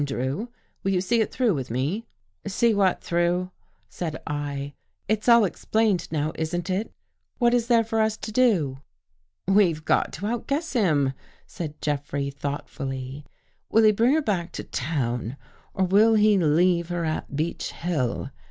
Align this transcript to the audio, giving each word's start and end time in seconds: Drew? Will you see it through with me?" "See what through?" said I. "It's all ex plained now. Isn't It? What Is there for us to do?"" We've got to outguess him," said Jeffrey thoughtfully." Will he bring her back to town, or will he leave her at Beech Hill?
Drew? 0.03 0.49
Will 0.81 0.89
you 0.93 0.99
see 0.99 1.21
it 1.21 1.31
through 1.31 1.53
with 1.53 1.69
me?" 1.69 2.07
"See 2.57 2.73
what 2.73 3.03
through?" 3.03 3.51
said 3.87 4.19
I. 4.25 4.73
"It's 5.07 5.29
all 5.29 5.45
ex 5.45 5.63
plained 5.63 6.11
now. 6.11 6.31
Isn't 6.39 6.71
It? 6.71 6.91
What 7.37 7.53
Is 7.53 7.67
there 7.67 7.83
for 7.83 7.99
us 8.01 8.17
to 8.17 8.31
do?"" 8.31 8.79
We've 9.47 9.85
got 9.85 10.11
to 10.13 10.25
outguess 10.25 10.73
him," 10.73 11.13
said 11.45 11.79
Jeffrey 11.83 12.31
thoughtfully." 12.31 13.25
Will 13.69 13.83
he 13.83 13.91
bring 13.91 14.15
her 14.15 14.23
back 14.23 14.51
to 14.53 14.63
town, 14.63 15.37
or 15.75 15.85
will 15.85 16.15
he 16.15 16.35
leave 16.39 16.89
her 16.89 17.05
at 17.05 17.35
Beech 17.35 17.71
Hill? 17.71 18.31